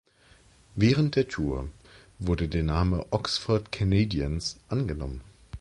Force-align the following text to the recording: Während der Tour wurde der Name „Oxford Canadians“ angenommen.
Während 0.73 1.15
der 1.15 1.27
Tour 1.27 1.69
wurde 2.17 2.47
der 2.49 2.63
Name 2.63 3.05
„Oxford 3.11 3.71
Canadians“ 3.71 4.57
angenommen. 4.67 5.21